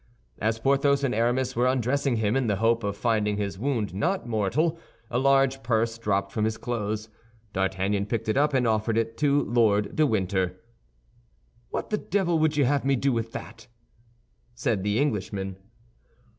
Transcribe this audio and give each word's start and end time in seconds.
As 0.39 0.57
Porthos 0.57 1.03
and 1.03 1.13
Aramis 1.13 1.55
were 1.55 1.67
undressing 1.67 2.15
him, 2.15 2.35
in 2.35 2.47
the 2.47 2.55
hope 2.55 2.83
of 2.83 2.97
finding 2.97 3.37
his 3.37 3.59
wound 3.59 3.93
not 3.93 4.27
mortal, 4.27 4.79
a 5.11 5.19
large 5.19 5.61
purse 5.61 5.95
dropped 5.99 6.31
from 6.31 6.43
his 6.43 6.57
clothes. 6.57 7.07
D'Artagnan 7.53 8.07
picked 8.07 8.27
it 8.27 8.35
up 8.35 8.55
and 8.55 8.65
offered 8.65 8.97
it 8.97 9.15
to 9.17 9.43
Lord 9.43 9.95
de 9.95 10.07
Winter. 10.07 10.59
"What 11.69 11.91
the 11.91 11.99
devil 11.99 12.39
would 12.39 12.57
you 12.57 12.65
have 12.65 12.83
me 12.83 12.95
do 12.95 13.13
with 13.13 13.31
that?" 13.33 13.67
said 14.55 14.81
the 14.81 14.97
Englishman. 14.97 15.57